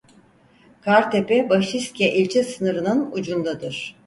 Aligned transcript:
Kartepe-Başiske 0.81 2.13
ilçe 2.15 2.43
sınırının 2.43 3.11
ucundadır. 3.11 3.95